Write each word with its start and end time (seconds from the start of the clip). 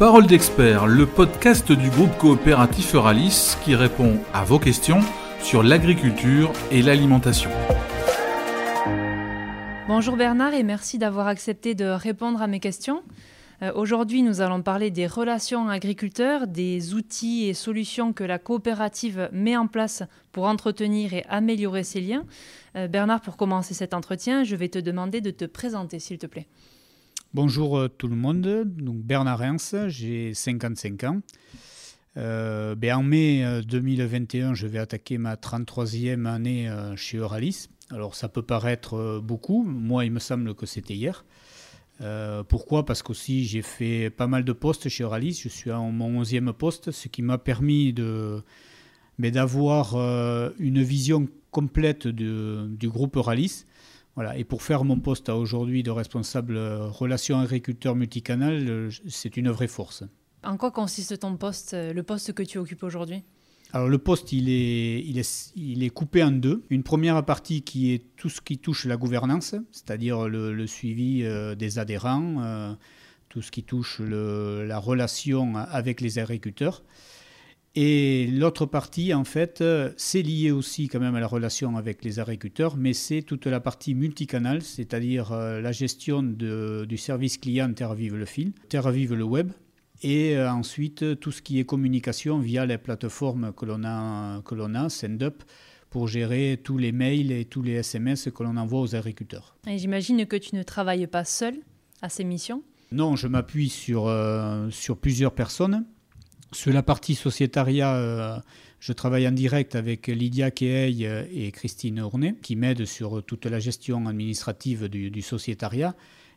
Parole 0.00 0.26
d'expert, 0.26 0.86
le 0.86 1.04
podcast 1.04 1.70
du 1.72 1.90
groupe 1.90 2.16
coopératif 2.16 2.94
Euralis 2.94 3.56
qui 3.62 3.74
répond 3.74 4.18
à 4.32 4.44
vos 4.44 4.58
questions 4.58 5.00
sur 5.42 5.62
l'agriculture 5.62 6.54
et 6.70 6.80
l'alimentation. 6.80 7.50
Bonjour 9.88 10.16
Bernard 10.16 10.54
et 10.54 10.62
merci 10.62 10.96
d'avoir 10.96 11.26
accepté 11.26 11.74
de 11.74 11.84
répondre 11.84 12.40
à 12.40 12.46
mes 12.46 12.60
questions. 12.60 13.02
Euh, 13.60 13.72
aujourd'hui, 13.74 14.22
nous 14.22 14.40
allons 14.40 14.62
parler 14.62 14.90
des 14.90 15.06
relations 15.06 15.68
agriculteurs, 15.68 16.46
des 16.46 16.94
outils 16.94 17.46
et 17.46 17.52
solutions 17.52 18.14
que 18.14 18.24
la 18.24 18.38
coopérative 18.38 19.28
met 19.32 19.58
en 19.58 19.66
place 19.66 20.02
pour 20.32 20.44
entretenir 20.44 21.12
et 21.12 21.26
améliorer 21.28 21.84
ces 21.84 22.00
liens. 22.00 22.24
Euh, 22.74 22.88
Bernard, 22.88 23.20
pour 23.20 23.36
commencer 23.36 23.74
cet 23.74 23.92
entretien, 23.92 24.44
je 24.44 24.56
vais 24.56 24.70
te 24.70 24.78
demander 24.78 25.20
de 25.20 25.30
te 25.30 25.44
présenter, 25.44 25.98
s'il 25.98 26.16
te 26.16 26.26
plaît. 26.26 26.46
Bonjour 27.32 27.78
euh, 27.78 27.88
tout 27.88 28.08
le 28.08 28.16
monde, 28.16 28.64
Bernard 28.66 29.38
Reims, 29.38 29.76
j'ai 29.86 30.34
55 30.34 31.04
ans. 31.04 31.20
Ben, 32.16 32.94
en 32.94 33.04
mai 33.04 33.62
2021, 33.66 34.54
je 34.54 34.66
vais 34.66 34.80
attaquer 34.80 35.16
ma 35.16 35.36
33e 35.36 36.26
année 36.26 36.68
chez 36.96 37.18
Euralis. 37.18 37.68
Alors 37.90 38.16
ça 38.16 38.28
peut 38.28 38.42
paraître 38.42 39.20
beaucoup, 39.20 39.62
moi 39.62 40.04
il 40.04 40.10
me 40.10 40.18
semble 40.18 40.54
que 40.54 40.66
c'était 40.66 40.94
hier. 40.94 41.24
Euh, 42.00 42.42
pourquoi? 42.42 42.84
Parce 42.84 43.02
qu'aussi 43.02 43.44
j'ai 43.44 43.62
fait 43.62 44.10
pas 44.10 44.26
mal 44.26 44.44
de 44.44 44.52
postes 44.52 44.88
chez 44.88 45.04
Euralis. 45.04 45.40
Je 45.42 45.48
suis 45.48 45.70
à 45.70 45.78
mon 45.78 46.22
11e 46.22 46.52
poste, 46.52 46.90
ce 46.90 47.08
qui 47.08 47.22
m'a 47.22 47.38
permis 47.38 47.94
mais 49.18 49.30
d'avoir 49.30 49.94
euh, 49.94 50.50
une 50.58 50.82
vision 50.82 51.28
complète 51.50 52.08
du 52.08 52.88
groupe 52.88 53.16
Euralis. 53.16 53.66
Voilà. 54.14 54.36
Et 54.36 54.44
pour 54.44 54.62
faire 54.62 54.84
mon 54.84 54.98
poste 54.98 55.28
aujourd'hui 55.28 55.82
de 55.82 55.90
responsable 55.90 56.56
euh, 56.56 56.86
relations 56.88 57.38
agriculteurs 57.38 57.94
multicanal, 57.94 58.90
c'est 59.08 59.36
une 59.36 59.50
vraie 59.50 59.68
force. 59.68 60.04
En 60.42 60.56
quoi 60.56 60.70
consiste 60.70 61.18
ton 61.18 61.36
poste, 61.36 61.74
le 61.74 62.02
poste 62.02 62.32
que 62.32 62.42
tu 62.42 62.58
occupes 62.58 62.82
aujourd'hui? 62.82 63.22
Alors 63.72 63.88
le 63.88 63.98
poste, 63.98 64.32
il 64.32 64.48
est, 64.48 65.00
il, 65.00 65.18
est, 65.18 65.52
il 65.54 65.84
est 65.84 65.90
coupé 65.90 66.24
en 66.24 66.32
deux. 66.32 66.64
Une 66.70 66.82
première 66.82 67.24
partie 67.24 67.62
qui 67.62 67.92
est 67.92 68.04
tout 68.16 68.28
ce 68.28 68.40
qui 68.40 68.58
touche 68.58 68.84
la 68.84 68.96
gouvernance, 68.96 69.54
c'est-à-dire 69.70 70.28
le, 70.28 70.66
suivi 70.66 71.22
euh, 71.22 71.54
des 71.54 71.78
adhérents, 71.78 72.42
euh, 72.42 72.74
tout 73.28 73.42
ce 73.42 73.52
qui 73.52 73.62
touche 73.62 74.00
le, 74.00 74.64
la 74.66 74.78
relation 74.78 75.54
avec 75.54 76.00
les 76.00 76.18
agriculteurs. 76.18 76.82
Et 77.76 78.26
l'autre 78.26 78.66
partie, 78.66 79.14
en 79.14 79.22
fait, 79.22 79.62
c'est 79.96 80.22
lié 80.22 80.50
aussi 80.50 80.88
quand 80.88 80.98
même 80.98 81.14
à 81.14 81.20
la 81.20 81.28
relation 81.28 81.76
avec 81.76 82.04
les 82.04 82.18
agriculteurs, 82.18 82.76
mais 82.76 82.92
c'est 82.92 83.22
toute 83.22 83.46
la 83.46 83.60
partie 83.60 83.94
multicanal, 83.94 84.62
c'est-à-dire 84.62 85.30
euh, 85.30 85.60
la 85.60 85.70
gestion 85.70 86.22
de, 86.22 86.84
du 86.88 86.96
service 86.96 87.38
client 87.38 87.72
Terre 87.72 87.94
Vive 87.94 88.16
le 88.16 88.24
fil, 88.24 88.52
Terre 88.68 88.90
Vive 88.90 89.14
le 89.14 89.22
web, 89.22 89.52
et 90.02 90.36
euh, 90.36 90.50
ensuite, 90.50 91.20
tout 91.20 91.30
ce 91.30 91.42
qui 91.42 91.60
est 91.60 91.64
communication 91.64 92.38
via 92.38 92.66
les 92.66 92.78
plateformes 92.78 93.52
que 93.52 93.66
l'on 93.66 93.84
a, 93.84 94.42
que 94.42 94.54
l'on 94.54 94.74
a 94.74 94.88
SendUp, 94.88 95.44
pour 95.90 96.08
gérer 96.08 96.60
tous 96.62 96.78
les 96.78 96.92
mails 96.92 97.32
et 97.32 97.44
tous 97.44 97.62
les 97.62 97.72
SMS 97.72 98.28
que 98.34 98.42
l'on 98.42 98.56
envoie 98.56 98.80
aux 98.80 98.94
agriculteurs. 98.94 99.56
Et 99.66 99.76
j'imagine 99.78 100.24
que 100.24 100.36
tu 100.36 100.54
ne 100.54 100.62
travailles 100.62 101.06
pas 101.08 101.24
seul 101.24 101.54
à 102.00 102.08
ces 102.08 102.24
missions? 102.24 102.62
Non, 102.92 103.16
je 103.16 103.28
m'appuie 103.28 103.68
sur, 103.68 104.06
euh, 104.06 104.70
sur 104.70 104.96
plusieurs 104.96 105.34
personnes. 105.34 105.84
Sur 106.52 106.72
la 106.72 106.82
partie 106.82 107.14
sociétariat, 107.14 107.94
euh, 107.94 108.38
je 108.80 108.92
travaille 108.92 109.26
en 109.28 109.32
direct 109.32 109.74
avec 109.76 110.08
Lydia 110.08 110.50
Kehey 110.50 111.28
et 111.32 111.52
Christine 111.52 112.00
Ornet, 112.00 112.34
qui 112.42 112.56
m'aident 112.56 112.86
sur 112.86 113.22
toute 113.22 113.46
la 113.46 113.60
gestion 113.60 114.06
administrative 114.06 114.88
du, 114.88 115.10
du 115.10 115.22
sociétariat. 115.22 115.94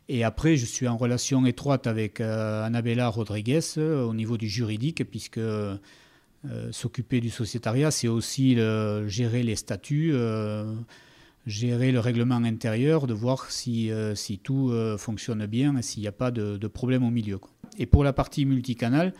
Et 0.08 0.22
après, 0.22 0.56
je 0.56 0.66
suis 0.66 0.86
en 0.86 0.96
relation 0.96 1.46
étroite 1.46 1.86
avec 1.86 2.20
euh, 2.20 2.64
Annabella 2.64 3.08
Rodriguez 3.08 3.60
euh, 3.78 4.04
au 4.04 4.12
niveau 4.12 4.36
du 4.36 4.48
juridique, 4.48 5.08
puisque 5.08 5.38
euh, 5.38 5.78
s'occuper 6.72 7.20
du 7.20 7.30
sociétariat, 7.30 7.90
c'est 7.90 8.08
aussi 8.08 8.56
gérer 9.06 9.42
les 9.42 9.56
statuts, 9.56 10.12
gérer 11.46 11.90
le 11.90 12.00
règlement 12.00 12.36
intérieur, 12.36 13.06
de 13.06 13.14
voir 13.14 13.50
si, 13.50 13.90
si 14.14 14.38
tout 14.40 14.70
fonctionne 14.98 15.46
bien 15.46 15.74
et 15.78 15.80
s'il 15.80 16.02
n'y 16.02 16.06
a 16.06 16.12
pas 16.12 16.30
de, 16.30 16.66
problème 16.66 17.02
au 17.02 17.08
milieu. 17.08 17.40
Et 17.78 17.86
pour 17.86 18.04
la 18.04 18.12
partie 18.12 18.44
multicanal, 18.44 19.14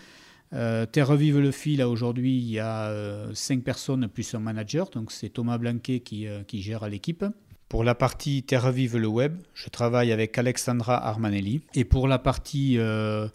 Terre 0.93 1.17
Vive 1.17 1.41
le 1.41 1.51
fil, 1.51 1.83
aujourd'hui, 1.83 2.37
il 2.37 2.51
y 2.51 2.61
a 2.61 2.93
cinq 3.35 3.63
personnes 3.65 4.09
plus 4.09 4.35
un 4.35 4.39
manager, 4.39 4.89
donc 4.91 5.11
c'est 5.11 5.29
Thomas 5.29 5.59
Blanquet 5.59 6.01
qui, 6.01 6.27
qui 6.47 6.63
gère 6.63 6.89
l'équipe. 6.89 7.25
Pour 7.69 7.83
la 7.83 7.97
partie 7.97 8.43
Terre 8.43 8.71
Vive 8.71 8.99
le 8.99 9.09
web, 9.09 9.37
je 9.53 9.69
travaille 9.69 10.13
avec 10.13 10.39
Alexandra 10.39 11.09
Armanelli. 11.09 11.63
Et 11.75 11.85
pour 11.85 12.07
la 12.07 12.21
partie, 12.21 12.79
euh, 12.79 13.27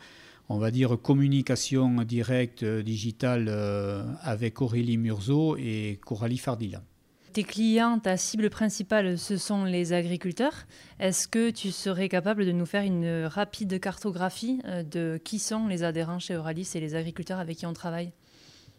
on 0.47 0.57
va 0.59 0.71
dire, 0.71 0.97
communication 1.01 2.03
directe 2.03 2.63
euh, 2.63 2.81
digitale 2.81 3.47
euh, 3.49 4.03
avec 4.21 4.61
Aurélie 4.61 4.97
Murzo 4.97 5.57
et 5.57 5.99
Coralie 6.05 6.37
Fardila. 6.37 6.81
Tes 7.33 7.43
clients, 7.43 7.99
ta 7.99 8.17
cible 8.17 8.49
principale, 8.49 9.17
ce 9.17 9.37
sont 9.37 9.63
les 9.63 9.93
agriculteurs. 9.93 10.65
Est-ce 10.99 11.27
que 11.27 11.51
tu 11.51 11.71
serais 11.71 12.09
capable 12.09 12.45
de 12.45 12.51
nous 12.51 12.65
faire 12.65 12.83
une 12.83 13.25
rapide 13.25 13.79
cartographie 13.79 14.61
de 14.91 15.19
qui 15.23 15.37
sont 15.37 15.67
les 15.67 15.83
adhérents 15.83 16.19
chez 16.19 16.33
Euralis 16.33 16.71
et 16.73 16.79
les 16.79 16.95
agriculteurs 16.95 17.39
avec 17.39 17.57
qui 17.57 17.65
on 17.65 17.73
travaille? 17.73 18.11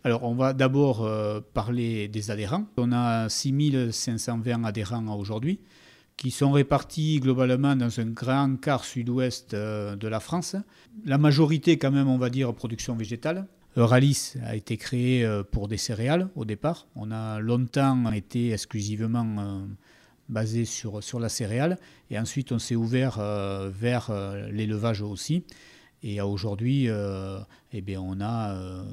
Alors, 0.03 0.25
on 0.25 0.35
va 0.35 0.55
d'abord 0.55 1.05
euh, 1.05 1.41
parler 1.53 2.09
des 2.09 2.31
adhérents. 2.31 2.65
On 2.79 2.91
a 2.91 3.29
6520 3.29 4.65
adhérents 4.65 5.15
aujourd'hui, 5.15 5.61
qui 6.17 6.31
sont 6.31 6.53
répartis 6.53 7.21
globalement 7.21 7.77
dans 7.77 8.01
un 8.01 8.07
grand 8.07 8.59
quart 8.59 8.85
sud-ouest 8.85 9.53
euh, 9.53 9.97
de 9.97 10.09
la 10.09 10.19
France. 10.19 10.57
La 11.05 11.19
majorité, 11.19 11.77
quand 11.77 11.91
même, 11.91 12.09
on 12.09 12.17
va 12.17 12.31
dire, 12.31 12.53
production 12.55 12.97
végétale. 12.97 13.47
Euralis 13.77 14.35
a 14.45 14.57
été 14.57 14.77
créé 14.77 15.25
euh, 15.25 15.43
pour 15.43 15.69
des 15.69 15.77
céréales 15.77 16.29
au 16.35 16.45
départ. 16.45 16.87
On 16.97 17.11
a 17.11 17.41
longtemps 17.41 18.11
été 18.13 18.53
exclusivement 18.53 19.67
basé 20.29 20.65
sur, 20.65 21.03
sur 21.03 21.21
la 21.21 21.29
céréale. 21.29 21.79
Et 22.11 22.19
ensuite, 22.19 22.53
on 22.53 22.59
s'est 22.59 22.77
ouvert 22.77 23.19
vers 23.71 24.13
l'élevage 24.51 25.03
aussi. 25.03 25.45
Et 26.03 26.21
aujourd'hui, 26.21 26.89
eh 27.73 27.81
bien, 27.81 28.01
on 28.01 28.21
a 28.21 28.85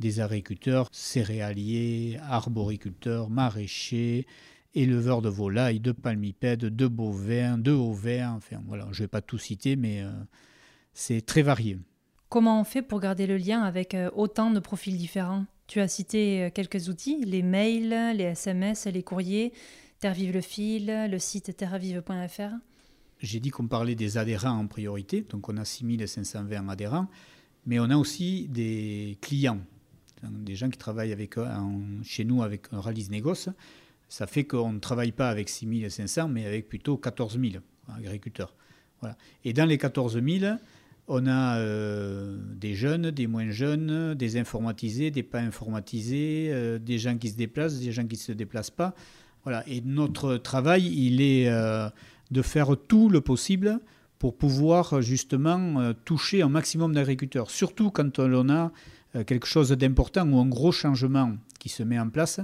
des 0.00 0.20
agriculteurs 0.20 0.88
céréaliers, 0.92 2.18
arboriculteurs, 2.22 3.30
maraîchers, 3.30 4.26
éleveurs 4.74 5.22
de 5.22 5.28
volailles, 5.28 5.80
de 5.80 5.92
palmipèdes, 5.92 6.60
de 6.60 6.86
bovins, 6.86 7.58
de 7.58 7.72
ovins. 7.72 8.34
Enfin 8.36 8.62
voilà, 8.66 8.86
je 8.92 9.00
ne 9.00 9.04
vais 9.04 9.08
pas 9.08 9.22
tout 9.22 9.38
citer, 9.38 9.76
mais 9.76 10.02
euh, 10.02 10.10
c'est 10.92 11.24
très 11.24 11.42
varié. 11.42 11.78
Comment 12.28 12.60
on 12.60 12.64
fait 12.64 12.82
pour 12.82 13.00
garder 13.00 13.26
le 13.26 13.36
lien 13.36 13.62
avec 13.62 13.94
euh, 13.94 14.10
autant 14.14 14.50
de 14.50 14.60
profils 14.60 14.96
différents? 14.96 15.46
Tu 15.66 15.80
as 15.80 15.88
cité 15.88 16.44
euh, 16.44 16.50
quelques 16.50 16.88
outils, 16.88 17.24
les 17.24 17.42
mails, 17.42 18.16
les 18.16 18.24
SMS, 18.24 18.86
les 18.86 19.02
courriers, 19.02 19.52
Terre 20.00 20.14
Vive 20.14 20.32
le 20.32 20.40
fil, 20.40 20.86
le 21.10 21.18
site 21.18 21.56
terrevive.fr. 21.56 22.54
J'ai 23.20 23.40
dit 23.40 23.50
qu'on 23.50 23.66
parlait 23.66 23.94
des 23.94 24.18
adhérents 24.18 24.58
en 24.58 24.66
priorité, 24.66 25.22
donc 25.22 25.48
on 25.48 25.56
a 25.56 25.64
6520 25.64 26.68
adhérents, 26.68 27.08
mais 27.66 27.80
on 27.80 27.90
a 27.90 27.96
aussi 27.96 28.46
des 28.48 29.18
clients 29.20 29.60
des 30.22 30.54
gens 30.54 30.68
qui 30.68 30.78
travaillent 30.78 31.12
avec, 31.12 31.36
chez 32.02 32.24
nous 32.24 32.42
avec 32.42 32.68
Rallye 32.72 33.08
Négoce, 33.10 33.48
ça 34.08 34.26
fait 34.26 34.44
qu'on 34.44 34.72
ne 34.72 34.78
travaille 34.78 35.12
pas 35.12 35.28
avec 35.28 35.48
6500, 35.48 36.28
mais 36.28 36.46
avec 36.46 36.68
plutôt 36.68 36.96
14 36.96 37.38
000 37.38 37.62
agriculteurs. 37.94 38.54
Voilà. 39.00 39.16
Et 39.44 39.52
dans 39.52 39.66
les 39.66 39.78
14 39.78 40.20
000, 40.22 40.56
on 41.08 41.26
a 41.26 41.58
euh, 41.58 42.36
des 42.54 42.74
jeunes, 42.74 43.10
des 43.10 43.26
moins 43.26 43.50
jeunes, 43.50 44.14
des 44.14 44.36
informatisés, 44.36 45.10
des 45.10 45.22
pas 45.22 45.40
informatisés, 45.40 46.50
euh, 46.52 46.78
des 46.78 46.98
gens 46.98 47.16
qui 47.16 47.30
se 47.30 47.36
déplacent, 47.36 47.80
des 47.80 47.92
gens 47.92 48.06
qui 48.06 48.16
ne 48.16 48.20
se 48.20 48.32
déplacent 48.32 48.70
pas. 48.70 48.94
Voilà. 49.44 49.64
Et 49.66 49.80
notre 49.80 50.36
travail, 50.36 50.86
il 50.86 51.22
est 51.22 51.48
euh, 51.48 51.88
de 52.30 52.42
faire 52.42 52.76
tout 52.76 53.08
le 53.08 53.22
possible 53.22 53.80
pour 54.18 54.36
pouvoir 54.36 55.00
justement 55.00 55.92
toucher 56.04 56.42
un 56.42 56.48
maximum 56.48 56.92
d'agriculteurs, 56.92 57.50
surtout 57.50 57.92
quand 57.92 58.18
on 58.18 58.48
a 58.50 58.72
quelque 59.26 59.46
chose 59.46 59.70
d'important 59.70 60.28
ou 60.28 60.40
un 60.40 60.46
gros 60.46 60.72
changement 60.72 61.36
qui 61.60 61.68
se 61.68 61.84
met 61.84 62.00
en 62.00 62.08
place, 62.08 62.40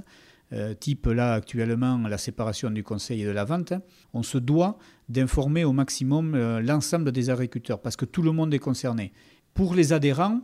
euh, 0.55 0.73
type 0.73 1.06
là 1.06 1.33
actuellement 1.33 1.99
la 1.99 2.17
séparation 2.17 2.71
du 2.71 2.85
conseil 2.85 3.23
et 3.23 3.25
de 3.25 3.31
la 3.31 3.45
vente, 3.45 3.73
on 4.12 4.23
se 4.23 4.39
doit 4.39 4.79
d'informer 5.09 5.65
au 5.65 5.73
maximum 5.73 6.35
euh, 6.35 6.61
l'ensemble 6.61 7.11
des 7.11 7.29
agriculteurs 7.29 7.81
parce 7.81 7.97
que 7.97 8.05
tout 8.05 8.23
le 8.23 8.31
monde 8.31 8.55
est 8.55 8.61
concerné. 8.61 9.12
Pour 9.53 9.75
les 9.75 9.93
adhérents, 9.93 10.41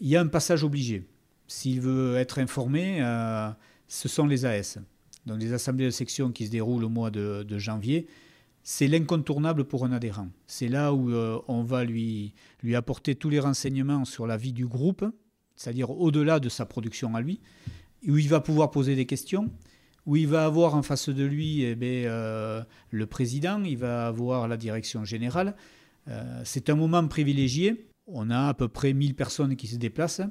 il 0.00 0.08
y 0.08 0.16
a 0.16 0.20
un 0.20 0.26
passage 0.26 0.64
obligé. 0.64 1.06
S'il 1.46 1.80
veut 1.80 2.16
être 2.16 2.38
informé, 2.38 3.00
ce 3.86 4.08
sont 4.08 4.26
les 4.26 4.46
AS. 4.46 4.78
Donc 5.26 5.40
les 5.40 5.52
assemblées 5.52 5.84
de 5.84 5.90
section 5.90 6.32
qui 6.32 6.46
se 6.46 6.50
déroulent 6.50 6.84
au 6.84 6.88
mois 6.88 7.10
de, 7.10 7.58
janvier, 7.58 8.06
c'est 8.62 8.86
l'incontournable 8.86 9.64
pour 9.64 9.84
un 9.84 9.92
adhérent. 9.92 10.28
C'est 10.46 10.68
là 10.68 10.94
où 10.94 11.12
on 11.48 11.62
va 11.62 11.84
lui 11.84 12.32
apporter 12.74 13.14
tous 13.14 13.28
les 13.28 13.40
renseignements 13.40 14.04
sur 14.04 14.26
la 14.26 14.36
vie 14.36 14.52
du 14.52 14.66
groupe, 14.66 15.04
c'est-à-dire 15.56 15.90
au-delà 15.90 16.40
de 16.40 16.48
sa 16.48 16.66
production 16.66 17.14
à 17.14 17.20
lui, 17.20 17.40
où 18.08 18.18
il 18.18 18.28
va 18.28 18.40
pouvoir 18.40 18.70
poser 18.70 18.94
des 18.96 19.06
questions, 19.06 19.50
où 20.06 20.16
il 20.16 20.28
va 20.28 20.44
avoir 20.44 20.74
en 20.74 20.82
face 20.82 21.08
de 21.08 21.24
lui 21.24 21.62
eh 21.62 21.74
bien, 21.74 22.10
euh, 22.10 22.62
le 22.90 23.06
président, 23.06 23.62
il 23.62 23.78
va 23.78 24.06
avoir 24.06 24.48
la 24.48 24.56
direction 24.56 25.04
générale. 25.04 25.56
Euh, 26.08 26.42
c'est 26.44 26.68
un 26.68 26.74
moment 26.74 27.06
privilégié 27.08 27.88
on 28.06 28.30
a 28.30 28.48
à 28.48 28.54
peu 28.54 28.68
près 28.68 28.92
1000 28.92 29.14
personnes 29.14 29.56
qui 29.56 29.66
se 29.66 29.76
déplacent. 29.76 30.22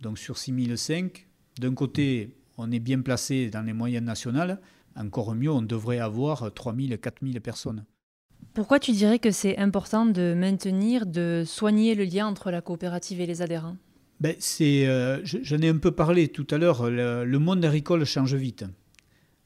Donc 0.00 0.18
sur 0.18 0.38
6005, 0.38 1.26
d'un 1.60 1.74
côté, 1.74 2.36
on 2.58 2.70
est 2.72 2.80
bien 2.80 3.00
placé 3.00 3.50
dans 3.50 3.62
les 3.62 3.72
moyennes 3.72 4.04
nationales. 4.04 4.60
Encore 4.96 5.34
mieux, 5.34 5.50
on 5.50 5.62
devrait 5.62 5.98
avoir 5.98 6.52
3000, 6.52 6.98
4000 6.98 7.40
personnes. 7.40 7.84
Pourquoi 8.52 8.78
tu 8.78 8.92
dirais 8.92 9.18
que 9.18 9.30
c'est 9.30 9.56
important 9.56 10.06
de 10.06 10.34
maintenir, 10.36 11.06
de 11.06 11.42
soigner 11.46 11.94
le 11.94 12.04
lien 12.04 12.26
entre 12.26 12.50
la 12.50 12.60
coopérative 12.60 13.20
et 13.20 13.26
les 13.26 13.42
adhérents? 13.42 13.76
Ben, 14.24 14.36
euh, 14.62 15.20
J'en 15.22 15.58
ai 15.58 15.68
un 15.68 15.76
peu 15.76 15.90
parlé 15.90 16.28
tout 16.28 16.46
à 16.50 16.56
l'heure, 16.56 16.88
le, 16.88 17.38
monde 17.38 17.62
agricole 17.62 18.06
change 18.06 18.34
vite. 18.34 18.64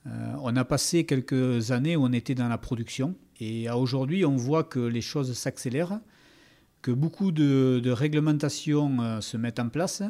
Euh, 0.07 0.35
on 0.41 0.55
a 0.55 0.65
passé 0.65 1.05
quelques 1.05 1.73
années 1.73 1.97
où 1.97 2.05
on 2.05 2.13
était 2.13 2.37
dans 2.37 2.47
la 2.47 2.59
production 2.59 3.17
et 3.41 3.69
aujourd'hui 3.69 4.25
on 4.25 4.37
voit 4.37 4.63
que 4.63 4.79
les 4.79 5.01
choses 5.01 5.33
s'accélèrent, 5.33 5.99
que 6.81 6.93
beaucoup 6.93 7.33
de, 7.33 7.91
réglementations 7.91 9.01
euh, 9.01 9.21
se 9.21 9.37
mettent 9.37 9.59
en 9.59 9.69
place, 9.69 10.05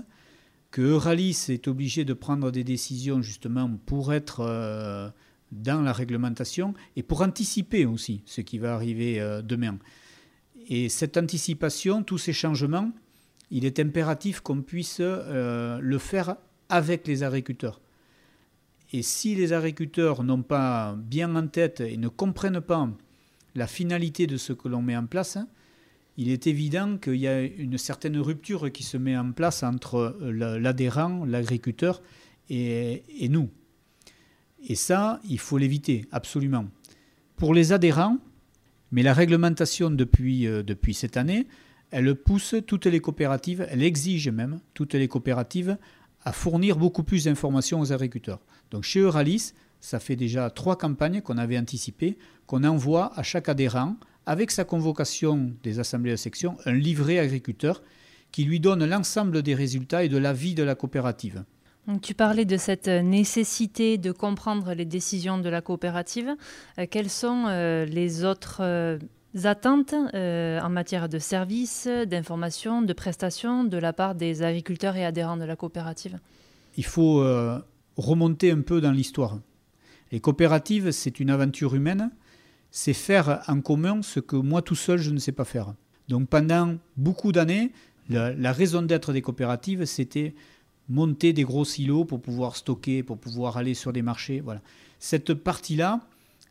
que 0.71 0.82
Euralis 0.82 1.47
est 1.49 1.67
obligé 1.67 2.05
de 2.05 2.12
prendre 2.12 2.50
des 2.50 2.62
décisions 2.62 3.23
justement 3.23 3.71
pour 3.87 4.12
être 4.12 5.14
dans 5.50 5.81
la 5.81 5.94
réglementation 5.94 6.75
et 6.94 7.03
pour 7.03 7.23
anticiper 7.23 7.87
aussi 7.87 8.21
ce 8.26 8.43
qui 8.43 8.59
va 8.59 8.75
arriver 8.75 9.19
demain. 9.43 9.79
Et 10.67 10.91
cette 10.91 11.17
anticipation, 11.17 12.03
tous 12.03 12.19
ces 12.19 12.35
changements, 12.35 12.93
il 13.50 13.65
est 13.65 13.79
impératif 13.81 14.41
qu'on 14.41 14.62
puisse 14.62 14.99
euh, 15.00 15.79
le 15.81 15.99
faire 15.99 16.37
avec 16.69 17.06
les 17.06 17.23
agriculteurs. 17.23 17.81
Et 18.93 19.03
si 19.03 19.35
les 19.35 19.53
agriculteurs 19.53 20.23
n'ont 20.23 20.43
pas 20.43 20.97
bien 20.97 21.35
en 21.37 21.47
tête 21.47 21.81
et 21.81 21.97
ne 21.97 22.09
comprennent 22.09 22.61
pas 22.61 22.89
la 23.55 23.67
finalité 23.67 24.27
de 24.27 24.37
ce 24.37 24.53
que 24.53 24.69
l'on 24.69 24.83
met 24.83 24.97
en 24.97 25.06
place, 25.06 25.39
il 26.17 26.31
est 26.31 26.47
évident 26.47 26.97
qu'il 26.97 27.17
y 27.17 27.29
a 27.29 27.43
une 27.43 27.79
certaine 27.79 28.19
rupture 28.19 28.73
qui 28.73 28.83
se 28.83 28.97
met 28.97 29.17
en 29.17 29.33
place 29.33 29.62
entre 29.62 30.17
l'adhérent, 30.21 31.25
l'agriculteur 31.25 32.03
et, 32.50 33.29
nous. 33.29 33.50
Et 34.67 34.75
ça, 34.75 35.21
il 35.29 35.39
faut 35.39 35.59
l'éviter, 35.59 36.06
absolument. 36.11 36.67
Pour 37.37 37.55
les 37.55 37.73
adhérents, 37.73 38.19
mais 38.91 39.03
la 39.03 39.12
réglementation 39.12 39.91
depuis, 39.91 40.47
euh, 40.47 40.62
depuis 40.62 40.95
cette 40.95 41.17
année, 41.17 41.47
elle 41.90 42.14
pousse 42.14 42.55
toutes 42.67 42.87
les 42.87 43.00
coopératives, 43.00 43.67
elle 43.70 43.82
exige 43.82 44.29
même 44.29 44.61
toutes 44.75 44.94
les 44.94 45.08
coopératives 45.08 45.76
à 46.25 46.32
fournir 46.32 46.76
beaucoup 46.76 47.02
plus 47.02 47.25
d'informations 47.25 47.81
aux 47.81 47.93
agriculteurs. 47.93 48.40
Donc 48.70 48.85
chez 48.85 49.00
Euralis, 49.00 49.52
ça 49.81 50.00
fait 50.00 50.17
déjà 50.17 50.50
trois 50.50 50.76
campagnes 50.76 51.20
qu'on 51.20 51.38
avait 51.38 51.58
anticipées, 51.58 52.19
qu'on 52.46 52.64
envoie 52.64 53.12
à 53.19 53.23
chaque 53.23 53.49
adhérent, 53.49 53.96
avec 54.26 54.50
sa 54.50 54.64
convocation 54.64 55.52
des 55.62 55.79
assemblées 55.79 56.11
de 56.11 56.17
section, 56.17 56.56
un 56.67 56.75
livret 56.75 57.19
agriculteur 57.19 57.82
qui 58.31 58.44
lui 58.44 58.61
donne 58.61 58.85
l'ensemble 58.85 59.43
des 59.43 59.55
résultats 59.55 60.05
et 60.05 60.08
de 60.08 60.19
l'avis 60.19 60.55
de 60.55 60.62
la 60.62 60.75
coopérative 60.75 61.44
tu 62.02 62.14
parlais 62.14 62.44
de 62.44 62.56
cette 62.56 62.88
nécessité 62.88 63.96
de 63.96 64.12
comprendre 64.12 64.75
les 64.75 64.85
décisions 64.85 65.38
de 65.38 65.49
la 65.49 65.62
coopérative. 65.62 66.35
Euh, 66.79 66.87
quelles 66.90 67.08
sont 67.08 67.46
euh, 67.49 67.87
les 67.87 68.25
autres 68.25 68.58
euh, 68.61 68.99
attentes 69.45 69.95
en 69.95 70.69
matière 70.71 71.09
de 71.09 71.19
services, 71.19 71.89
d'informations, 72.07 72.83
de 72.83 72.93
prestations 72.93 73.65
de 73.65 73.77
la 73.77 73.93
part 73.93 74.15
des 74.15 74.43
agriculteurs 74.43 74.97
et 74.97 75.05
adhérents 75.05 75.37
de 75.37 75.45
la 75.45 75.57
coopérative 75.57 76.19
Il 76.77 76.85
faut 76.85 77.25
remonter 77.97 78.51
un 78.51 78.63
peu 78.63 78.81
dans 78.81 78.93
l'histoire. 78.93 79.39
Les 80.13 80.21
coopératives, 80.21 80.91
c'est 80.91 81.21
une 81.21 81.31
aventure 81.31 81.75
humaine. 81.75 82.11
C'est 82.71 82.95
faire 82.95 83.43
en 83.49 83.61
commun 83.61 84.03
ce 84.03 84.21
que 84.21 84.37
moi 84.37 84.63
tout 84.63 84.75
seul, 84.75 84.99
je 84.99 85.11
ne 85.11 85.19
sais 85.19 85.33
pas 85.33 85.45
faire. 85.45 85.75
Donc 86.09 86.29
pendant 86.29 86.77
beaucoup 86.97 87.33
d'années, 87.33 87.73
la 88.09 88.53
raison 88.53 88.83
d'être 88.83 89.13
des 89.13 89.23
coopératives, 89.23 89.85
c'était 89.85 90.35
monter 90.89 91.35
des 91.35 91.43
gros 91.43 91.67
silos 91.67 92.07
pour 92.07 92.23
pouvoir 92.23 92.57
stocker, 92.57 93.03
pour 93.03 93.19
pouvoir 93.19 93.59
aller 93.59 93.75
sur 93.75 93.93
des 93.93 94.01
marchés. 94.01 94.41
Voilà. 94.41 94.63
Cette 94.99 95.35
partie-là, 95.35 96.01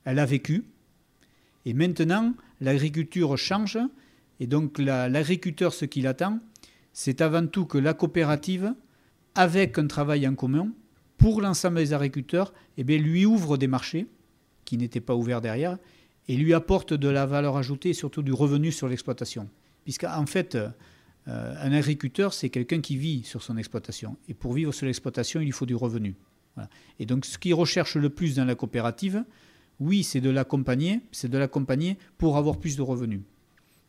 elle 0.06 0.20
a 0.20 0.26
vécu. 0.26 0.64
Et 1.68 1.74
maintenant, 1.74 2.34
l'agriculture 2.62 3.38
change. 3.38 3.78
Et 4.40 4.48
donc, 4.48 4.80
l'agriculteur, 4.80 5.74
ce 5.74 5.84
qu'il 5.84 6.08
attend, 6.08 6.40
c'est 6.94 7.20
avant 7.20 7.46
tout 7.46 7.66
que 7.66 7.78
la 7.78 7.94
coopérative, 7.94 8.74
avec 9.36 9.78
un 9.78 9.86
travail 9.86 10.26
en 10.26 10.34
commun, 10.34 10.70
pour 11.18 11.42
l'ensemble 11.42 11.76
des 11.76 11.92
agriculteurs, 11.92 12.54
eh 12.78 12.86
bien, 12.86 12.98
lui 12.98 13.26
ouvre 13.26 13.58
des 13.58 13.68
marchés 13.68 14.08
qui 14.64 14.78
n'étaient 14.78 15.02
pas 15.02 15.14
ouverts 15.14 15.42
derrière 15.42 15.78
et 16.30 16.38
lui 16.38 16.54
apporte 16.54 16.94
de 16.94 17.10
la 17.10 17.26
valeur 17.26 17.58
ajoutée 17.58 17.90
et 17.90 17.94
surtout 17.94 18.22
du 18.22 18.32
revenu 18.32 18.72
sur 18.72 18.88
l'exploitation. 18.88 19.50
Puisqu'en 19.84 20.26
fait, 20.26 20.56
euh, 20.56 20.70
un 21.26 21.74
agriculteur, 21.74 22.34
c'est 22.34 22.50
quelqu'un 22.50 22.80
qui 22.80 22.96
vit 22.96 23.26
sur 23.26 23.44
son 23.44 23.58
exploitation. 23.58 24.16
Et 24.30 24.34
pour 24.34 24.54
vivre 24.54 24.72
sur 24.72 24.86
l'exploitation, 24.86 25.42
il 25.42 25.46
lui 25.46 25.52
faut 25.52 25.66
du 25.66 25.76
revenu. 25.76 26.16
Et 26.98 27.06
donc, 27.06 27.26
ce 27.26 27.38
qu'il 27.38 27.54
recherche 27.56 27.98
le 27.98 28.10
plus 28.10 28.36
dans 28.36 28.46
la 28.46 28.56
coopérative, 28.56 29.26
oui, 29.80 30.04
c'est 30.04 30.22
de 30.22 30.30
l'accompagner, 30.30 31.02
c'est 31.12 31.30
de 31.30 31.38
l'accompagner 31.38 31.98
pour 32.18 32.38
avoir 32.38 32.58
plus 32.58 32.76
de 32.76 32.82
revenus. 32.82 33.22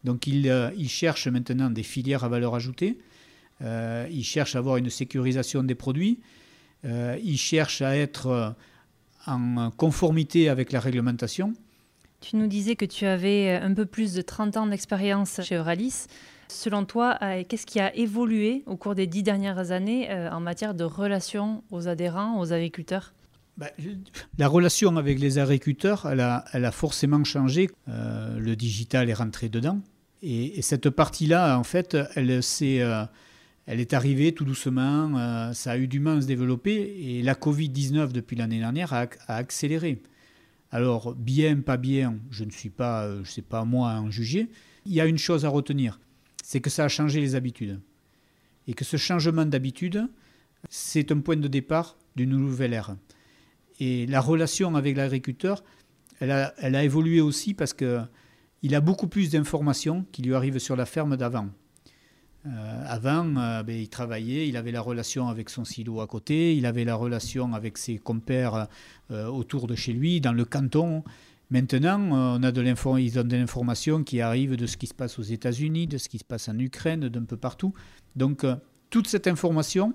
Donc, 0.05 0.27
il, 0.27 0.49
euh, 0.49 0.71
cherche 0.87 1.27
maintenant 1.29 1.71
des 1.71 1.83
filières 1.83 2.25
à 2.25 2.29
valeur 2.29 2.55
ajoutée. 2.55 2.99
Euh, 3.63 4.07
il 4.11 4.25
cherche 4.25 4.55
à 4.55 4.59
avoir 4.59 4.77
une 4.77 4.91
sécurisation 4.91 5.63
des 5.63 5.75
produits. 5.75 6.21
il 6.85 7.39
cherche 7.39 7.83
à 7.83 7.97
être 7.97 8.55
en 9.27 9.71
conformité 9.73 10.49
avec 10.49 10.71
la 10.71 10.79
réglementation. 10.79 11.55
Tu 12.21 12.37
nous 12.37 12.47
disais 12.47 12.77
que 12.77 12.85
tu 12.85 13.05
avais 13.05 13.53
un 13.55 13.75
peu 13.75 13.87
plus 13.87 14.15
de 14.15 14.23
30 14.23 14.57
ans 14.57 14.67
d'expérience 14.67 15.41
chez 15.43 15.57
Euralis. 15.57 16.07
Selon 16.49 16.85
toi, 16.85 17.19
euh, 17.23 17.45
qu'est-ce 17.47 17.67
qui 17.67 17.79
a 17.79 17.95
évolué 17.95 18.63
au 18.67 18.77
cours 18.77 18.95
des 18.95 19.07
dix 19.07 19.23
dernières 19.23 19.71
années 19.71 20.11
euh, 20.11 20.31
en 20.31 20.41
matière 20.41 20.75
de 20.75 20.85
relations 20.85 21.63
aux 21.71 21.89
adhérents, 21.89 22.41
aux 22.41 22.53
agriculteurs? 22.53 23.13
Ben, 23.59 23.69
la 24.39 24.49
relation 24.49 24.97
avec 24.97 25.19
les 25.19 25.39
agriculteurs, 25.39 26.09
elle 26.11 26.21
a, 26.21 26.73
forcément 26.73 27.23
changé. 27.25 27.69
Euh, 27.89 28.39
le 28.39 28.57
digital 28.57 29.11
est 29.11 29.15
rentré 29.15 29.49
dedans. 29.49 29.81
Et, 30.23 30.63
cette 30.63 30.89
partie-là, 30.91 31.59
en 31.59 31.65
fait, 31.65 31.97
elle, 32.15 32.31
est, 32.31 32.63
elle 32.63 33.81
est 33.81 33.93
arrivée 33.93 34.33
tout 34.33 34.45
doucement. 34.45 35.53
ça 35.53 35.73
a 35.73 35.77
eu 35.77 35.89
du 35.89 36.01
mal 36.01 36.19
à 36.19 36.21
se 36.23 36.27
développer. 36.27 37.19
Et 37.19 37.23
la 37.23 37.35
Covid-19, 37.35 38.13
depuis 38.13 38.37
l'année 38.37 38.59
dernière, 38.59 38.93
a, 38.95 39.07
a, 39.27 39.37
accéléré. 39.37 40.03
Alors, 40.71 41.15
bien, 41.15 41.61
pas 41.61 41.77
bien, 41.77 42.17
je 42.31 42.45
ne 42.45 42.51
suis 42.51 42.71
pas, 42.71 43.09
je 43.23 43.31
sais 43.31 43.43
pas 43.43 43.65
moi 43.65 43.91
à 43.91 44.01
en 44.01 44.11
juger. 44.11 44.49
Il 44.87 44.93
y 44.93 45.01
a 45.01 45.07
une 45.07 45.19
chose 45.19 45.45
à 45.45 45.51
retenir 45.51 45.99
c'est 46.49 46.63
que 46.63 46.71
ça 46.71 46.87
a 46.87 46.89
changé 46.89 47.21
les 47.21 47.35
habitudes. 47.35 47.79
Et 48.67 48.73
que 48.73 48.83
ce 48.83 48.97
changement 48.97 49.45
d'habitude, 49.45 50.09
c'est 50.71 51.13
un 51.13 51.21
point 51.21 51.37
de 51.37 51.47
départ 51.47 51.99
d'une 52.17 52.31
nouvelle 52.31 52.73
ère. 52.73 52.97
Et 53.79 54.07
la 54.07 54.21
relation 54.21 54.75
avec 54.75 54.97
l'agriculteur, 54.97 55.63
elle 56.21 56.33
a, 56.33 56.85
évolué 56.85 57.21
aussi 57.21 57.55
parce 57.55 57.73
qu'il 57.73 58.75
a 58.75 58.81
beaucoup 58.81 59.07
plus 59.07 59.31
d'informations 59.31 60.05
qui 60.13 60.23
lui 60.23 60.35
arrivent 60.35 60.59
sur 60.59 60.77
la 60.77 60.87
ferme 60.87 61.17
d'avant. 61.17 61.49
Euh, 62.47 62.85
avant, 62.87 63.37
euh, 63.37 63.63
ben, 63.63 63.77
il 63.77 63.89
travaillait, 63.89 64.49
il 64.49 64.57
avait 64.57 64.73
la 64.73 64.81
relation 64.81 65.29
avec 65.29 65.51
son 65.51 65.65
silo 65.65 66.01
à 66.01 66.07
côté, 66.07 66.57
il 66.57 66.67
avait 66.67 66.85
la 66.85 66.95
relation 66.95 67.53
avec 67.53 67.77
ses 67.79 67.99
compères 67.99 68.69
euh, 69.11 69.27
autour 69.27 69.67
de 69.67 69.75
chez 69.75 69.93
lui, 69.93 70.21
dans 70.21 70.33
le 70.33 70.45
canton. 70.45 71.03
Maintenant, 71.51 72.01
on 72.13 72.43
a 72.43 72.53
de 72.53 72.63
ils 72.99 73.19
ont 73.19 73.25
de 73.25 73.37
l'information 73.37 74.05
qui 74.05 74.21
arrive 74.21 74.57
de 74.57 74.67
ce 74.67 74.77
qui 74.77 74.87
se 74.87 74.95
passe 74.95 75.19
aux 75.19 75.23
États-Unis, 75.23 75.87
de 75.87 75.97
ce 75.97 76.09
qui 76.09 76.19
se 76.19 76.25
passe 76.25 76.49
en 76.49 76.59
Ukraine, 76.59 77.09
d'un 77.09 77.25
peu 77.25 77.39
partout. 77.39 77.73
Donc, 78.17 78.45
toute 78.91 79.09
cette 79.09 79.27
information, 79.27 79.95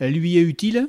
elle 0.00 0.14
lui 0.14 0.36
est 0.36 0.42
utile, 0.42 0.88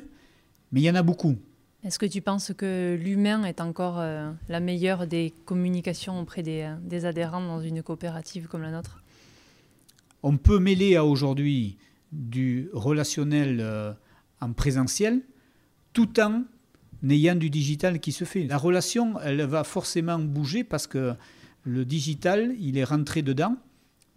mais 0.72 0.82
il 0.82 0.84
y 0.86 0.90
en 0.90 0.96
a 0.96 1.04
beaucoup. 1.04 1.38
Est-ce 1.84 1.98
que 1.98 2.06
tu 2.06 2.22
penses 2.22 2.54
que 2.56 2.96
l'humain 3.02 3.44
est 3.44 3.60
encore 3.60 4.00
euh, 4.00 4.32
la 4.50 4.60
meilleure 4.60 5.08
des 5.08 5.34
communications 5.46 6.20
auprès 6.20 6.44
des, 6.44 6.62
euh, 6.62 6.76
des, 6.84 7.06
adhérents 7.06 7.42
dans 7.42 7.60
une 7.60 7.82
coopérative 7.82 8.48
comme 8.48 8.62
la 8.62 8.70
nôtre? 8.70 9.02
On 10.22 10.38
peut 10.38 10.60
mêler 10.60 10.96
à 10.96 11.04
aujourd'hui 11.04 11.80
du 12.12 12.70
relationnel 12.74 13.96
en 14.42 14.54
présentiel 14.54 15.22
tout 15.94 16.20
en 16.20 16.44
n'ayant 17.02 17.36
du 17.36 17.50
digital 17.50 18.00
qui 18.00 18.12
se 18.12 18.26
fait. 18.26 18.44
La 18.44 18.58
relation, 18.58 19.20
elle 19.22 19.42
va 19.42 19.64
forcément 19.64 20.20
bouger 20.20 20.64
parce 20.64 20.86
que 20.86 21.16
le 21.64 21.86
digital, 21.86 22.54
il 22.60 22.78
est 22.78 22.84
rentré 22.84 23.24
dedans, 23.24 23.56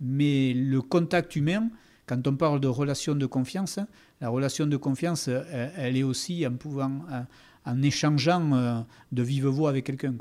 mais 0.01 0.53
le 0.53 0.83
contact 0.83 1.37
humain, 1.37 1.71
quand 2.05 2.27
on 2.27 2.37
parle 2.37 2.61
de 2.61 2.69
relation 2.69 3.15
de 3.15 3.25
confiance, 3.25 3.79
la 4.21 4.29
relation 4.29 4.67
de 4.67 4.77
confiance, 4.77 5.29
elle 5.29 5.97
est 5.97 6.03
aussi 6.03 6.47
en 6.47 6.53
pouvant, 6.53 7.01
échangeant 7.83 8.53
euh, 8.53 8.81
de 9.13 9.23
vive 9.23 9.47
voix 9.47 9.71
avec 9.71 9.85
quelqu'un. 9.87 10.15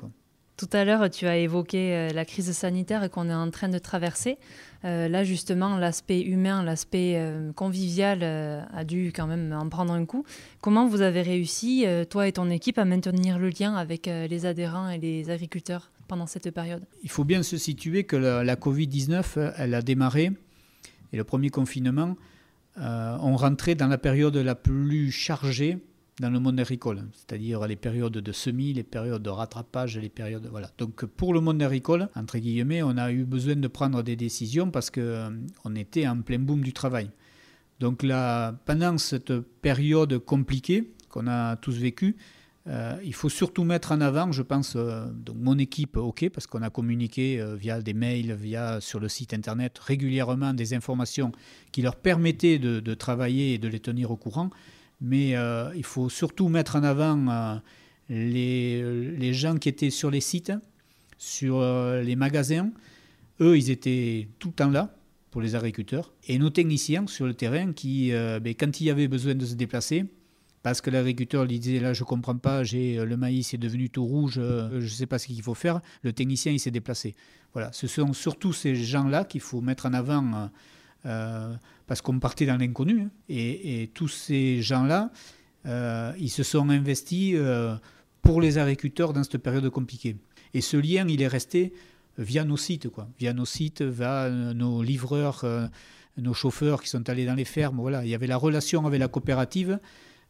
Tout 0.56 0.70
à 0.72 0.86
l'heure, 0.86 1.10
tu 1.10 1.26
as 1.26 1.38
évoqué 1.38 1.96
euh, 1.96 2.10
la 2.10 2.26
crise 2.26 2.52
sanitaire 2.52 3.10
qu'on 3.10 3.28
est 3.28 3.34
en 3.34 3.50
train 3.50 3.70
de 3.70 3.80
traverser. 3.80 4.38
Euh, 4.86 5.08
là, 5.08 5.24
justement, 5.24 5.78
l'aspect 5.78 6.22
humain, 6.22 6.64
l'aspect 6.64 7.16
euh, 7.16 7.52
convivial 7.54 8.24
a 8.24 8.84
dû 8.84 9.12
quand 9.16 9.26
même 9.26 9.52
en 9.52 9.68
prendre 9.68 9.94
un 9.94 10.06
coup. 10.06 10.26
Comment 10.62 10.88
vous 10.88 11.02
avez 11.02 11.24
réussi, 11.24 11.86
toi 12.10 12.28
et 12.28 12.34
ton 12.34 12.50
équipe, 12.50 12.78
à 12.78 12.86
maintenir 12.86 13.40
le 13.40 13.50
lien 13.50 13.76
avec 13.76 14.06
les 14.06 14.46
adhérents 14.46 14.90
et 14.90 15.00
les 15.00 15.30
agriculteurs 15.30 15.92
pendant 16.08 16.28
cette 16.28 16.50
période? 16.52 16.84
Il 17.04 17.10
faut 17.10 17.24
bien 17.24 17.44
se 17.44 17.58
situer 17.58 18.04
que 18.04 18.16
la, 18.16 18.56
Covid-19, 18.56 19.54
elle 19.58 19.74
a 19.74 19.82
démarré 19.82 20.32
et 21.12 21.18
le 21.18 21.24
premier 21.24 21.50
confinement, 21.50 22.16
on 22.78 23.36
rentrait 23.36 23.76
dans 23.76 23.88
la 23.88 23.98
période 23.98 24.36
la 24.36 24.56
plus 24.56 25.12
chargée 25.12 25.78
dans 26.20 26.30
le 26.30 26.40
monde 26.40 26.60
agricole, 26.60 27.04
c'est-à-dire 27.14 27.66
les 27.66 27.76
périodes 27.76 28.14
de 28.14 28.32
semis, 28.32 28.74
les 28.74 28.84
périodes 28.84 29.24
de 29.24 29.30
rattrapage, 29.30 29.98
les 29.98 30.10
périodes 30.10 30.48
voilà. 30.50 30.70
Donc 30.78 31.06
pour 31.06 31.34
le 31.34 31.42
monde 31.42 31.62
agricole, 31.62 32.08
entre 32.16 32.38
guillemets, 32.38 32.84
on 32.84 32.98
a 32.98 33.12
eu 33.12 33.24
besoin 33.24 33.56
de 33.56 33.68
prendre 33.68 34.04
des 34.04 34.16
décisions 34.16 34.70
parce 34.70 34.90
que 34.90 35.02
euh, 35.02 35.76
était 35.76 36.08
en 36.08 36.22
plein 36.22 36.40
boom 36.40 36.62
du 36.62 36.72
travail. 36.72 37.10
Donc 37.80 38.06
pendant 38.66 38.98
cette 39.00 39.34
période 39.40 40.20
compliquée 40.20 40.94
qu'on 41.10 41.28
a 41.28 41.56
tous 41.56 41.78
vécue, 41.78 42.16
euh, 42.68 42.96
il 43.04 43.14
faut 43.14 43.28
surtout 43.28 43.64
mettre 43.64 43.92
en 43.92 44.00
avant, 44.00 44.32
je 44.32 44.42
pense, 44.42 44.76
euh, 44.76 45.06
donc 45.12 45.36
mon 45.38 45.58
équipe, 45.58 45.98
ok, 45.98 46.30
parce 46.30 46.48
qu'on 46.48 46.62
a 46.62 46.70
communiqué 46.70 47.44
via 47.58 47.82
des 47.82 47.94
mails, 47.94 48.34
via 48.36 48.80
sur 48.80 49.00
le 49.00 49.10
site 49.10 49.34
internet 49.34 49.80
régulièrement 49.80 50.54
des 50.54 50.76
informations 50.76 51.32
qui 51.72 51.82
leur 51.82 51.96
permettaient 51.96 52.60
de, 52.60 52.80
de 52.80 52.94
travailler 52.94 53.56
et 53.56 53.58
de 53.58 53.68
les 53.68 53.80
tenir 53.80 54.12
au 54.12 54.16
courant. 54.16 54.52
Mais 55.02 55.36
euh, 55.36 55.70
il 55.76 55.84
faut 55.84 56.10
surtout 56.10 56.48
mettre 56.50 56.76
en 56.76 56.84
avant 56.84 57.28
euh, 57.28 57.56
les, 58.10 59.12
les, 59.18 59.34
gens 59.34 59.58
qui 59.58 59.70
étaient 59.70 59.90
sur 59.90 60.10
les 60.10 60.22
sites, 60.22 60.54
sur 61.18 61.60
euh, 61.60 62.02
les 62.02 62.16
magasins. 62.16 62.72
Eux, 63.42 63.58
ils 63.58 63.70
étaient 63.70 64.30
tout 64.40 64.50
le 64.50 64.54
temps 64.54 64.70
là 64.70 64.96
pour 65.32 65.42
les 65.42 65.56
agriculteurs. 65.56 66.14
Et 66.28 66.38
nos 66.38 66.50
techniciens 66.50 67.08
sur 67.08 67.26
le 67.26 67.34
terrain 67.34 67.74
qui, 67.74 68.12
ben, 68.12 68.54
quand 68.54 68.80
il 68.80 68.86
y 68.86 68.90
avait 68.92 69.08
besoin 69.08 69.34
de 69.34 69.46
se 69.46 69.56
déplacer, 69.56 70.06
parce 70.62 70.80
que 70.80 70.92
l'agriculteur 70.92 71.44
lui 71.44 71.60
disait 71.60 71.80
là 71.80 71.94
je 71.94 72.04
comprends 72.04 72.38
pas, 72.38 72.64
j'ai 72.64 73.04
le 73.04 73.18
maïs 73.18 73.54
est 73.54 73.58
devenu 73.58 73.90
tout 73.90 74.06
rouge, 74.06 74.36
je 74.36 74.76
ne 74.76 74.88
sais 74.88 75.08
pas 75.08 75.18
ce 75.18 75.26
qu'il 75.26 75.42
faut 75.42 75.56
faire. 75.56 75.82
Le 76.04 76.14
technicien 76.14 76.52
il 76.52 76.60
s'est 76.60 76.72
déplacé. 76.72 77.16
Voilà, 77.54 77.72
ce 77.74 77.88
sont 77.88 78.14
surtout 78.14 78.54
ces 78.54 78.76
gens-là 78.76 79.26
qu'il 79.26 79.42
faut 79.42 79.60
mettre 79.60 79.88
en 79.88 79.94
avant 79.94 80.52
euh, 81.06 81.54
parce 81.88 82.02
qu'on 82.02 82.20
partait 82.20 82.46
dans 82.46 82.58
l'inconnu. 82.58 83.02
Hein. 83.02 83.10
Et, 83.30 83.90
tous 83.94 84.08
ces 84.08 84.62
gens-là, 84.62 85.12
euh, 85.66 86.14
ils 86.20 86.30
se 86.30 86.44
sont 86.44 86.70
investis 86.70 87.34
euh, 87.36 87.76
pour 88.22 88.42
les 88.42 88.58
agriculteurs 88.58 89.14
dans 89.14 89.24
cette 89.24 89.38
période 89.38 89.70
compliquée. 89.70 90.16
Et 90.54 90.62
ce 90.62 90.78
lien, 90.78 91.08
il 91.08 91.22
est 91.22 91.28
resté 91.28 91.74
via 92.18 92.46
nos 92.46 92.58
sites, 92.58 92.90
quoi. 92.90 93.08
via 93.20 93.34
nos 93.34 93.46
sites, 93.46 93.82
via 93.82 94.30
nos 94.30 94.84
livreurs, 94.84 95.44
nos 96.18 96.34
chauffeurs 96.36 96.82
qui 96.82 96.90
sont 96.90 97.10
allés 97.10 97.26
dans 97.26 97.34
les 97.34 97.46
fermes. 97.46 97.78
Voilà, 97.78 98.06
il 98.06 98.10
y 98.10 98.16
avait 98.16 98.28
la 98.28 98.38
relation 98.38 98.86
avec 98.86 99.00
la 99.00 99.08
coopérative 99.08 99.80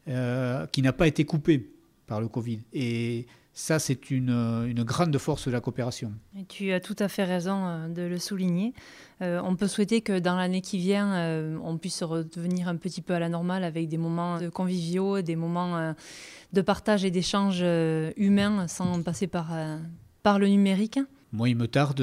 qui 0.06 0.82
n'a 0.82 0.92
pas 0.94 1.06
été 1.06 1.26
coupée 1.26 1.68
par 2.06 2.22
le 2.22 2.28
Covid. 2.28 2.60
Et 2.72 3.26
ça, 3.56 3.78
c'est 3.78 4.10
une, 4.10 4.30
une, 4.30 4.82
grande 4.82 5.16
force 5.16 5.46
de 5.46 5.52
la 5.52 5.60
coopération. 5.60 6.12
Et 6.36 6.44
tu 6.44 6.72
as 6.72 6.80
tout 6.80 6.96
à 6.98 7.06
fait 7.06 7.22
raison 7.22 7.66
euh, 7.66 7.88
de 7.88 8.02
le 8.02 8.18
souligner. 8.18 8.74
Euh, 9.22 9.40
on 9.44 9.54
peut 9.54 9.68
souhaiter 9.68 10.00
que 10.00 10.18
dans 10.18 10.34
l'année 10.34 10.60
qui 10.60 10.76
vient, 10.78 11.14
euh, 11.14 11.56
on 11.62 11.78
puisse 11.78 12.02
revenir 12.02 12.66
un 12.66 12.74
petit 12.74 13.00
peu 13.00 13.14
à 13.14 13.20
la 13.20 13.28
normale 13.28 13.62
avec 13.62 13.88
des 13.88 13.96
moments 13.96 14.40
de 14.40 14.48
conviviaux, 14.48 15.22
des 15.22 15.36
moments 15.36 15.94
de 16.52 16.60
partage 16.62 17.04
et 17.04 17.12
d'échange 17.12 17.64
humains 18.16 18.66
sans 18.66 19.00
passer 19.02 19.28
par, 19.28 19.52
par 20.24 20.40
le 20.40 20.48
numérique. 20.48 20.98
Moi, 21.32 21.48
il 21.48 21.56
me 21.56 21.68
tarde 21.68 22.02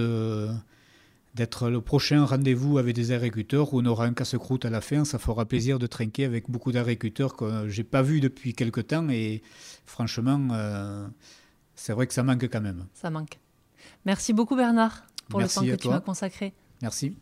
d'être 1.36 1.70
le 1.70 1.82
prochain 1.82 2.24
rendez-vous 2.26 2.78
avec 2.78 2.96
des 2.96 3.12
agriculteurs 3.12 3.74
où 3.74 3.82
on 3.82 3.86
aura 3.86 4.06
un 4.06 4.14
casse-croûte 4.14 4.64
à 4.64 4.70
la 4.70 4.80
fin. 4.80 5.04
Ça 5.04 5.20
fera 5.20 5.46
plaisir 5.46 5.80
de 5.80 5.88
trinquer 5.88 6.24
avec 6.24 6.50
beaucoup 6.50 6.72
d'agriculteurs 6.72 7.36
que 7.36 7.68
je 7.68 7.78
n'ai 7.78 7.84
pas 7.84 8.02
vus 8.02 8.22
depuis 8.22 8.54
quelque 8.54 8.82
temps. 8.82 9.10
Et 9.10 9.42
franchement, 9.86 10.40
c'est 11.82 11.94
vrai 11.94 12.06
que 12.06 12.14
ça 12.14 12.22
manque 12.22 12.44
quand 12.44 12.62
même. 12.62 12.86
Ça 12.94 13.10
manque. 13.10 13.40
Merci 14.06 14.34
beaucoup 14.34 14.56
Bernard 14.56 15.08
pour 15.30 15.40
le 15.40 15.48
temps 15.48 15.66
que 15.66 15.76
tu 15.76 15.90
m'as 15.90 16.00
consacré. 16.00 16.54
Merci. 16.82 17.18